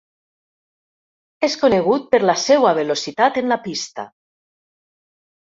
[1.47, 4.09] És conegut per la seua velocitat en la pista.